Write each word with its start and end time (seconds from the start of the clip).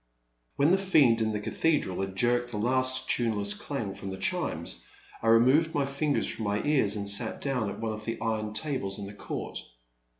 When 0.55 0.71
the 0.71 0.79
fiend 0.79 1.21
in 1.21 1.31
the 1.31 1.39
cathedral 1.39 2.01
had 2.01 2.15
jerked 2.15 2.49
the 2.49 2.57
last 2.57 3.07
tuneless 3.07 3.53
dang 3.55 3.93
from 3.93 4.09
the 4.09 4.17
chimes, 4.17 4.83
I 5.21 5.27
removed 5.27 5.75
my 5.75 5.85
fingers 5.85 6.27
from 6.27 6.45
my 6.45 6.59
ears 6.63 6.95
and 6.95 7.07
sat 7.07 7.39
down 7.39 7.69
at 7.69 7.79
one 7.79 7.93
of 7.93 8.05
the 8.05 8.19
iron 8.19 8.53
tables 8.53 8.97
in 8.97 9.05
the 9.05 9.13
court. 9.13 9.59